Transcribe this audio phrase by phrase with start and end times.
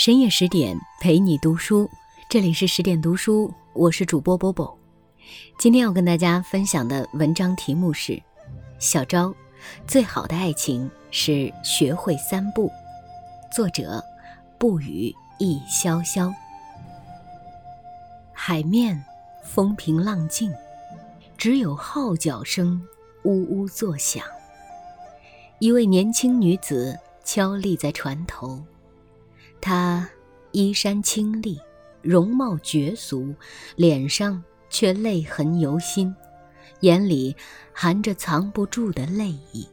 [0.00, 1.90] 深夜十点陪你读书，
[2.28, 4.78] 这里是十点读书，我是主播波波。
[5.58, 8.12] 今天要跟大家分享的文章题目是
[8.78, 9.34] 《小昭，
[9.88, 12.68] 最好的爱情是学会三步》，
[13.52, 14.00] 作者
[14.56, 16.32] 不语亦潇潇。
[18.32, 19.04] 海面
[19.42, 20.48] 风平浪静，
[21.36, 22.80] 只有号角声
[23.24, 24.22] 呜呜作响。
[25.58, 28.62] 一位年轻女子悄立在船头。
[29.60, 30.08] 她
[30.52, 31.58] 衣衫清丽，
[32.02, 33.34] 容貌绝俗，
[33.76, 36.14] 脸上却泪痕犹新，
[36.80, 37.34] 眼里
[37.72, 39.66] 含着藏不住的泪意。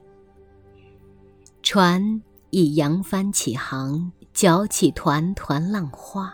[1.61, 6.33] 船已扬帆起航，搅起团团浪花。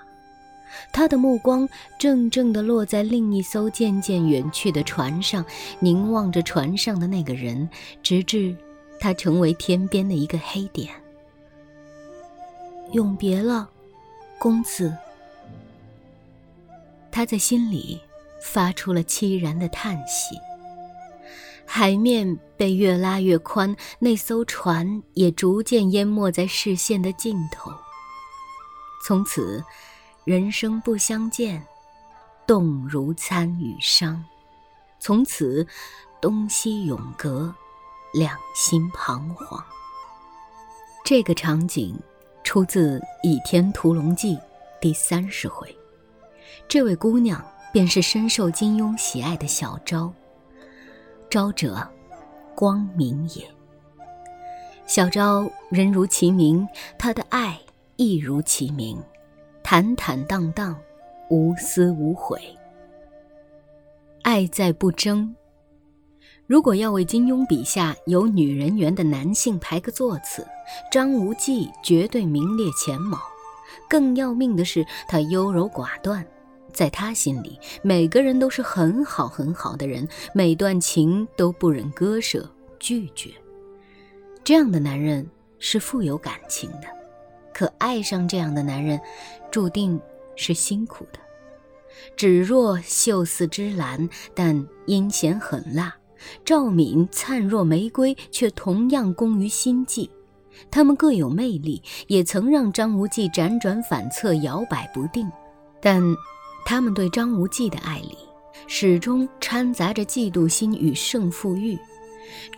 [0.93, 1.67] 他的目光
[1.99, 5.45] 怔怔地落在另一艘渐渐远去的船上，
[5.79, 7.69] 凝望着船上的那个人，
[8.01, 8.55] 直至
[8.99, 10.89] 他成为天边的一个黑点。
[12.91, 13.69] 永别了，
[14.37, 14.93] 公子。
[17.09, 18.01] 他在心里
[18.41, 20.35] 发出了凄然的叹息。
[21.65, 27.71] 海面被越拉越宽，那艘船也逐渐淹没在视线的尽头。
[29.05, 29.63] 从此，
[30.25, 31.65] 人生不相见，
[32.45, 34.21] 动如参与商；
[34.99, 35.65] 从此，
[36.19, 37.55] 东西永隔，
[38.11, 39.63] 两心彷徨。
[41.05, 41.97] 这个场景。
[42.43, 44.35] 出自《倚天屠龙记》
[44.79, 45.73] 第三十回，
[46.67, 50.11] 这位姑娘便是深受金庸喜爱的小昭。
[51.29, 51.87] 昭者，
[52.55, 53.47] 光明也。
[54.85, 56.67] 小昭人如其名，
[56.97, 57.57] 她的爱
[57.95, 59.01] 亦如其名，
[59.63, 60.77] 坦坦荡荡，
[61.29, 62.41] 无私无悔。
[64.23, 65.33] 爱在不争。
[66.51, 70.45] 如果要为金庸笔下有女人缘的男性排个座次，
[70.91, 73.17] 张无忌绝对名列前茅。
[73.89, 76.27] 更要命的是，他优柔寡断，
[76.73, 82.45] 在他心里，每个人都是很好很好的人，每段情都不忍割舍
[82.77, 83.31] 拒绝。
[84.43, 85.25] 这样的男人
[85.57, 86.87] 是富有感情的，
[87.53, 88.99] 可爱上这样的男人，
[89.49, 89.97] 注定
[90.35, 91.19] 是辛苦的。
[92.17, 95.95] 芷若秀似芝兰，但阴险狠辣。
[96.43, 100.09] 赵敏灿若玫瑰，却同样攻于心计。
[100.69, 105.29] 他们各有魅力，也曾让张无忌辗转反侧、摇摆不定。
[105.81, 106.01] 但
[106.65, 108.17] 他们对张无忌的爱里，
[108.67, 111.77] 始终掺杂着嫉妒心与胜负欲。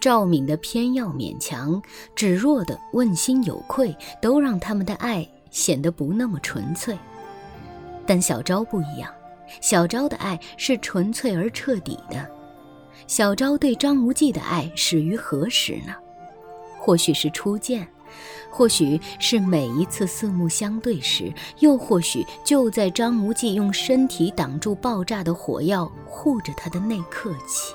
[0.02, 1.82] 赵敏的偏要勉强，
[2.16, 6.98] 芷若的问心有愧，都让他们的爱显得不那么纯粹。
[8.06, 9.10] 但小昭不一样，
[9.62, 12.30] 小昭的爱是纯粹而彻底的。
[13.08, 15.94] 小昭对张无忌的爱始于何时呢？
[16.80, 17.88] 或许是初见，
[18.50, 27.74] 或许是每一次四目相对时，又或许就在张无忌用身体挡住爆炸的火药，护着他的那刻起。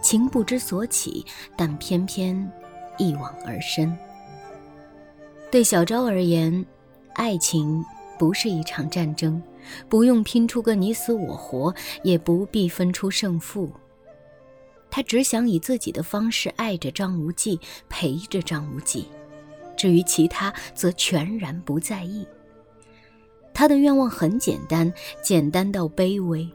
[0.00, 2.50] 情不知所起，但偏偏
[2.98, 3.96] 一往而深。
[5.50, 6.64] 对小昭而言，
[7.14, 7.84] 爱情
[8.18, 9.42] 不是一场战争。
[9.88, 13.72] 不用拼出个你死我活，也不必分出胜负。
[14.90, 19.06] 他只想以自己的方式爱着张无忌，陪着张无忌。
[19.76, 22.26] 至于其他，则全然不在意。
[23.52, 24.92] 他的愿望很简单，
[25.22, 26.48] 简单到卑微。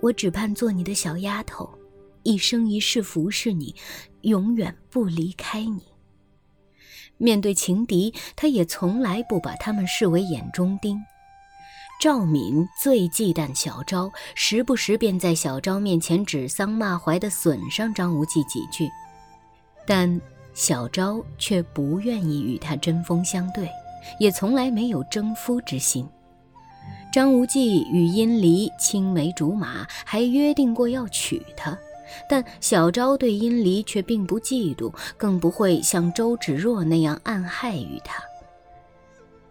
[0.00, 1.68] 我只盼做你的小丫头，
[2.22, 3.74] 一生一世服侍你，
[4.22, 5.82] 永远不离开你。
[7.18, 11.00] 面对情敌，他也从来不把他们视为眼中钉。
[12.02, 18.90] 赵敏最忌惮小昭，时不时便在小昭面前指桑骂槐地损伤张无忌几句，
[19.86, 20.20] 但
[20.52, 23.70] 小昭却不愿意与他针锋相对，
[24.18, 26.04] 也从来没有征夫之心。
[27.12, 31.78] 张无忌与殷离青梅竹马，还约定过要娶她，
[32.28, 38.20] 但小昭对殷离却并不嫉妒，更不会像周芷若那样暗害于他。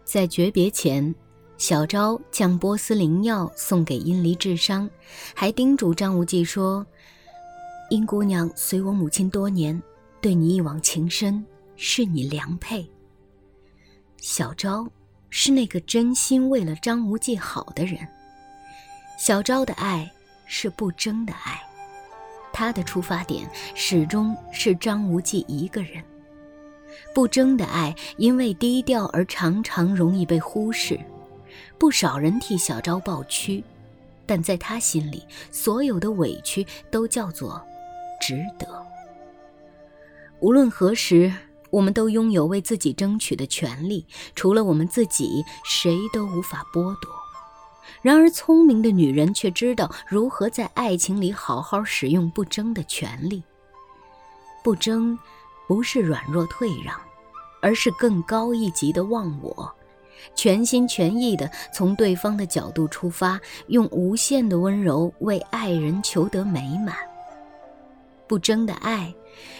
[0.03, 1.15] 在诀别前。
[1.61, 4.89] 小昭将波斯灵药送给殷离治伤，
[5.35, 6.83] 还叮嘱张无忌说
[7.91, 9.79] ：“殷姑娘随我母亲多年，
[10.19, 12.89] 对你一往情深，是你良配。”
[14.17, 14.89] 小昭
[15.29, 17.99] 是那个真心为了张无忌好的人。
[19.19, 20.11] 小昭的爱
[20.47, 21.61] 是不争的爱，
[22.51, 26.03] 他的出发点始终是张无忌一个人。
[27.13, 30.99] 不争的爱，因为低调而常常容易被忽视。
[31.77, 33.63] 不少人替小昭抱屈，
[34.25, 37.61] 但在他心里，所有的委屈都叫做
[38.19, 38.67] 值得。
[40.39, 41.31] 无论何时，
[41.69, 44.05] 我们都拥有为自己争取的权利，
[44.35, 47.11] 除了我们自己，谁都无法剥夺。
[48.01, 53.43] 然而，聪明的女人却知道如何在爱情里好好使用不争的权利。
[54.63, 55.17] 不争，
[55.67, 56.99] 不是软弱退让，
[57.61, 59.75] 而是更高一级的忘我，
[60.35, 66.95] 全心全意地从对方的角度出发，用无限的温柔为爱人求得美满。
[68.27, 69.13] 不争的爱，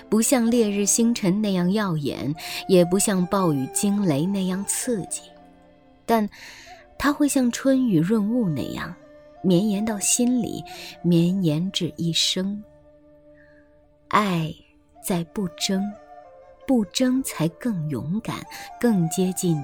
[0.09, 2.33] 不像烈日星辰那样耀眼，
[2.67, 5.21] 也不像暴雨惊雷那样刺激，
[6.05, 6.29] 但。
[7.03, 8.93] 它会像春雨润物那样，
[9.41, 10.63] 绵延到心里，
[11.01, 12.63] 绵延至一生。
[14.09, 14.53] 爱
[15.03, 15.91] 在不争，
[16.67, 18.35] 不争才更勇敢，
[18.79, 19.59] 更接近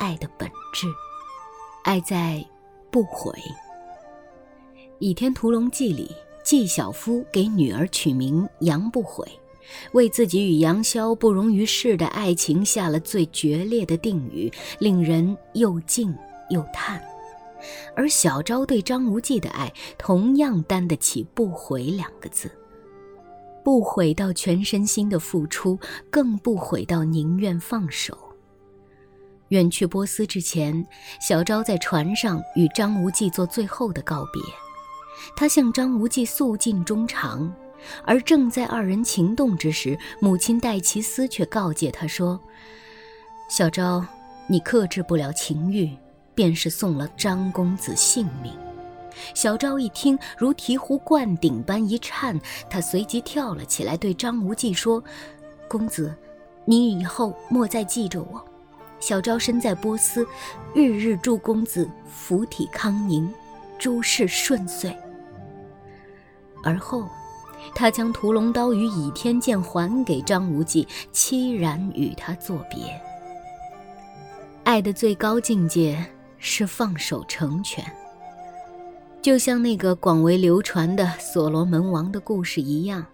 [0.00, 0.86] 爱的本质。
[1.84, 2.42] 爱在
[2.90, 3.30] 不悔。
[4.98, 6.10] 《倚天屠龙记》里，
[6.42, 9.24] 纪晓夫给女儿取名杨不悔，
[9.92, 16.12] 为自己与杨逍不容于世的爱情下了最决裂的定语，令人又敬。
[16.48, 17.00] 又叹，
[17.94, 22.50] 而小昭对张无忌的爱同样担得起“不悔”两个字，
[23.62, 25.78] 不悔到全身心的付出，
[26.10, 28.18] 更不悔到宁愿放手。
[29.50, 30.84] 远去波斯之前，
[31.20, 34.42] 小昭在船上与张无忌做最后的告别，
[35.36, 37.52] 他向张无忌诉尽衷肠，
[38.04, 42.40] 而正在二人情动之时，母亲戴其思却告诫他说
[43.48, 44.04] ：“小昭，
[44.48, 45.90] 你克制不了情欲。”
[46.32, 48.56] 便是送了张公子性命。
[49.34, 55.04] 小昭一听，如醍醐灌顶般一颤，他随即跳了起来，对张无忌说
[55.68, 56.16] ：“公子，
[56.64, 58.42] 你以后莫再记着我。
[59.00, 60.24] 小昭身在波斯，
[60.72, 63.28] 日日祝公子福体康宁，
[63.78, 64.96] 诸事顺遂。”
[66.62, 67.08] 而后，
[67.74, 73.00] 他将屠龙刀与倚天剑还给张无忌，凄然与他作别。
[74.62, 76.06] 爱的最高境界。
[76.42, 77.84] 是放手成全，
[79.20, 83.04] 就像那个广为流传的所罗门王的故事一样。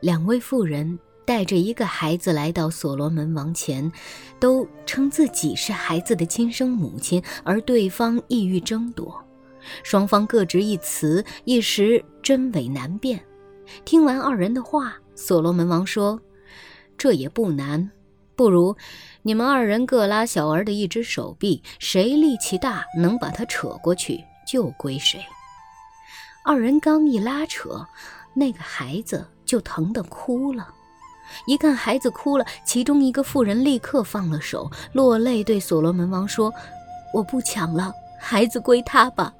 [0.00, 3.92] 两位妇人带着一个孩子来到所罗门王前，
[4.38, 9.22] 都称自己是孩子的亲生母亲，而对方意欲争夺，
[9.82, 13.22] 双方各执一词，一时真伪难辨。
[13.84, 16.20] 听完二人的话，所罗门王说
[16.96, 17.90] ：“这也不难。”
[18.36, 18.76] 不如，
[19.22, 25.18] 你们二人各拉小儿的一只手臂，谁力气大，能把他扯过去，就归谁。
[26.44, 27.86] 二人刚一拉扯，
[28.34, 30.68] 那个孩子就疼得哭了。
[31.46, 36.52] 一看孩子哭了，其中一个妇人立刻放了手，落泪对所罗门王说
[37.12, 39.32] ：“我不抢了，孩子归他吧。”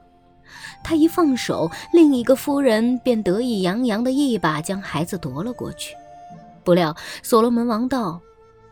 [0.84, 5.96] 他一放手，另一个夫人便得意洋洋的一把将孩子夺了过去。
[6.62, 8.20] 不料所罗门王道。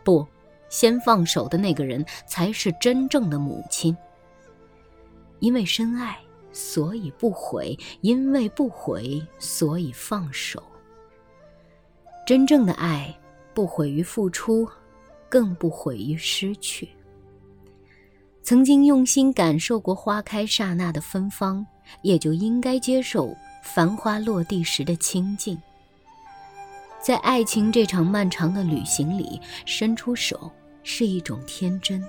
[0.05, 0.27] 不，
[0.69, 3.97] 先放手的那个人才是真正的母亲。
[5.41, 6.19] 因为深爱，
[6.53, 10.63] 所以不悔；因为不悔，所以放手。
[12.27, 13.15] 真正的爱，
[13.53, 14.67] 不悔于付出，
[15.29, 16.89] 更不悔于失去。
[18.43, 21.67] 曾经用心感受过花开刹那的芬芳，
[22.01, 25.61] 也就应该接受繁花落地时的清静。
[26.99, 30.51] 在爱情这场漫长的旅行里，伸出手
[30.83, 32.03] 是一种天真，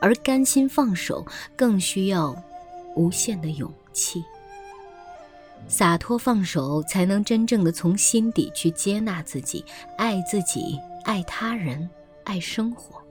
[0.00, 2.34] 而甘心放手更需要
[2.96, 4.24] 无限的勇气。
[5.68, 9.64] 洒脱放手，才能真正的从心底去接纳自己，
[9.96, 11.88] 爱自己，爱他人，
[12.24, 13.02] 爱生活。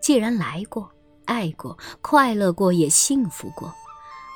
[0.00, 0.90] 既然来过，
[1.24, 3.72] 爱过，快乐过，也幸福过，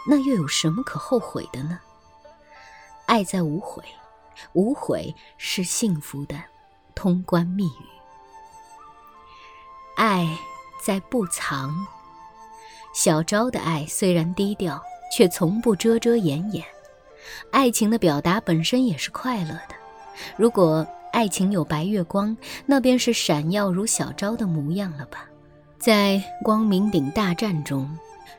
[0.09, 1.79] 那又有什么可后悔的呢？
[3.07, 3.83] 爱在无悔。
[4.55, 6.35] 无悔是幸福的
[6.95, 7.87] 通关密语。
[9.95, 10.27] 爱
[10.83, 11.73] 在不藏。
[12.95, 14.83] 小昭的爱虽然低调，
[15.15, 16.65] 却从不遮遮掩掩。
[17.51, 19.75] 爱情的表达本身也是快乐的。
[20.37, 22.37] 如果爱情有白月光，
[22.67, 25.27] 那便是闪耀如小昭的模样了吧？
[25.79, 27.89] 在光明顶大战中。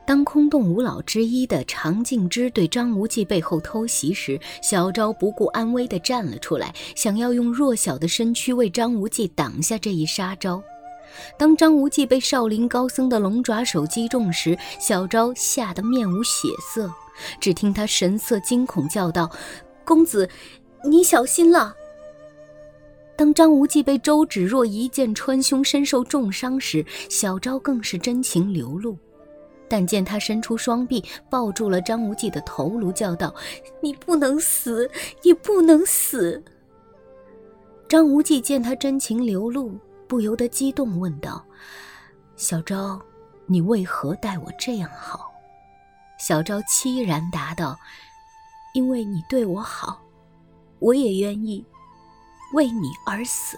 [0.06, 10.62] 当空洞五老之一的常静之对张无忌背后偷袭时，小昭不顾安危地站了出来，想要用弱小的身躯为张无忌挡下这一杀招。
[11.38, 16.92] 当张无忌被少林高僧的龙爪手击中时，小昭吓得面无血色，
[17.40, 19.30] 只听他神色惊恐叫道
[19.86, 20.30] ：“公子，
[20.86, 21.76] 你小心了！”
[23.16, 28.98] 当张无忌被周芷若一剑穿胸，身受重伤时，小昭更是真情流露。
[29.70, 33.34] 但见他伸出双臂抱住了张无忌的头颅，叫道
[33.82, 34.90] ：“你不能死，
[35.24, 36.44] 你不能死！”
[37.90, 39.72] 张无忌见他真情流露，
[40.14, 41.44] 不由得激动，问道
[42.38, 43.02] ：“小昭，
[43.48, 45.34] 你为何待我这样好？”
[46.22, 47.76] 小昭凄然答道
[48.76, 50.00] ：“因为你对我好，
[50.78, 51.66] 我也愿意
[52.54, 53.58] 为你而死。”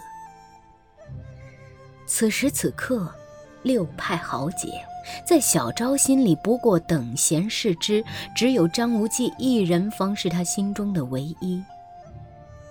[2.08, 3.14] 此时此刻，
[3.62, 4.82] 六派豪杰
[5.26, 8.02] 在小昭心里不过等闲视之，
[8.34, 11.62] 只有张无忌一人方是他心中的唯一。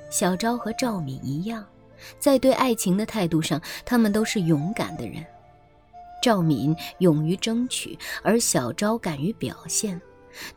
[0.09, 1.63] 小昭和赵敏一样，
[2.19, 5.25] 在对爱情的态度上，他们都是勇敢的人。
[6.21, 10.01] 赵敏勇于争取，而小昭敢于表现。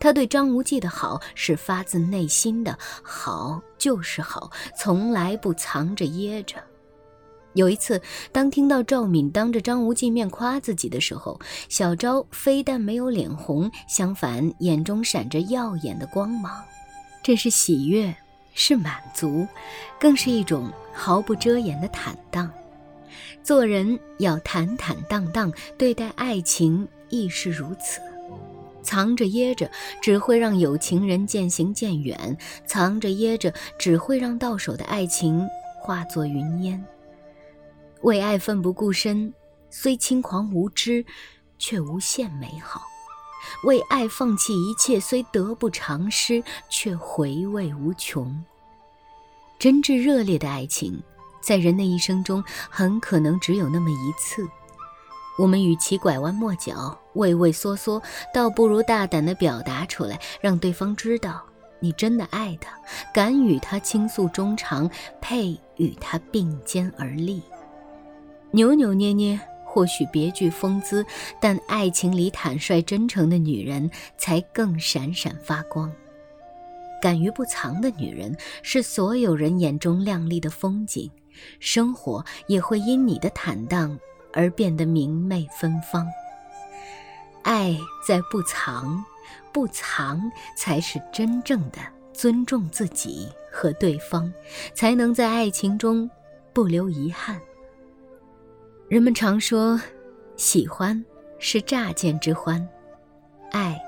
[0.00, 6.56] 他对张无忌的好是发自内心的，好就是好，从来不藏着掖着。
[7.54, 8.00] 有一次，
[8.32, 11.38] 当听到赵敏当着张无忌面夸自己的时候，
[11.68, 16.62] 小昭非但没有脸红，相反眼中闪着耀眼的光芒，
[17.22, 18.14] 这是喜悦，
[18.58, 19.46] 是满足，
[20.00, 22.50] 更是一种毫不遮掩的坦荡。
[23.40, 28.00] 做人要坦坦荡荡，对待爱情亦是如此。
[28.82, 29.70] 藏着掖着，
[30.02, 32.36] 只会让有情人渐行渐远；
[32.66, 35.48] 藏着掖着，只会让到手的爱情
[35.80, 36.84] 化作云烟。
[38.02, 39.32] 为爱奋不顾身，
[39.70, 41.06] 虽轻狂无知，
[41.58, 42.80] 却无限美好；
[43.64, 48.44] 为爱放弃一切，虽得不偿失，却回味无穷。
[49.58, 51.02] 真挚热烈的爱情，
[51.40, 54.46] 在人的一生中很可能只有那么一次。
[55.38, 58.02] 我们与其拐弯抹角、畏畏缩缩，
[58.34, 61.42] 倒不如大胆地表达出来，让对方知道
[61.80, 62.76] 你真的爱他，
[63.14, 64.90] 敢与他倾诉衷肠，
[65.20, 67.40] 配与他并肩而立。
[68.50, 69.38] 扭扭捏捏
[69.78, 71.06] 或许别具风姿，
[71.38, 75.88] 但爱情里坦率真诚的女人才更闪闪发光。
[77.00, 81.08] 敢于不藏的女人是所有人眼中亮丽的风景，
[81.60, 83.96] 生活也会因你的坦荡
[84.32, 86.04] 而变得明媚芬芳。
[87.44, 89.04] 爱在不藏，
[89.52, 90.20] 不藏
[90.56, 91.78] 才是真正的
[92.12, 94.32] 尊重自己和对方，
[94.74, 96.10] 才能在爱情中
[96.52, 97.40] 不留遗憾。
[98.88, 99.78] 人们常说，
[100.36, 101.04] 喜欢
[101.38, 102.66] 是乍见之欢，
[103.50, 103.78] 爱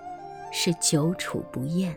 [0.52, 1.96] 是久处不厌。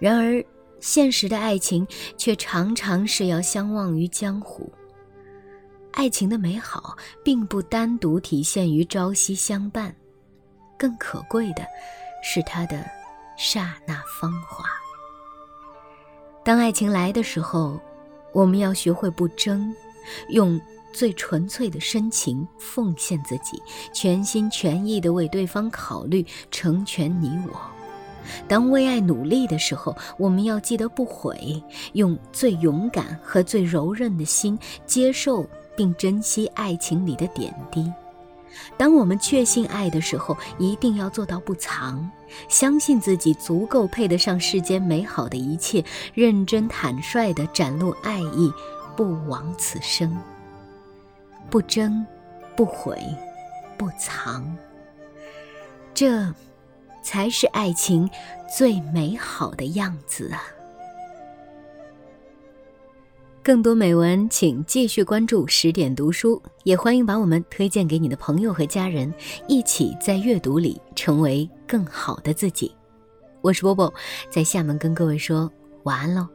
[0.00, 0.44] 然而，
[0.80, 4.68] 现实的爱情却常常是要相忘于江湖。
[5.92, 9.94] 爱情的美好，并不单独体现于朝夕相伴，
[10.76, 11.64] 更可贵的
[12.20, 12.84] 是它的
[13.38, 14.64] 刹那芳华。
[16.44, 17.80] 当爱情来的时候，
[18.32, 19.72] 我们要学会不争，
[20.30, 20.60] 用。
[20.94, 23.60] 最纯粹的深情，奉献自己，
[23.92, 27.60] 全心全意地为对方考虑，成全你我。
[28.48, 35.44] 当为爱努力的时候，我们要记得不悔，用最勇敢和最柔韧的心接受
[35.76, 37.92] 并珍惜爱情里的点滴。
[38.76, 42.08] 当我们确信爱的时候，一定要做到不藏，
[42.48, 45.84] 相信自己足够配得上世间美好的一切，
[46.14, 48.50] 认真坦率地展露爱意，
[48.96, 50.16] 不枉此生。
[51.50, 52.04] 不争，
[52.56, 52.98] 不悔，
[53.76, 54.56] 不藏，
[55.92, 56.32] 这
[57.02, 58.08] 才是爱情
[58.56, 60.42] 最美好的样子啊！
[63.42, 69.12] 更多美文，请继续关注十点读书，也欢迎把我们推荐给你的朋友和家人，
[69.46, 72.74] 一起在阅读里成为更好的自己。
[73.42, 73.92] 我是波波，
[74.30, 76.26] 在厦门跟各位说晚安喽。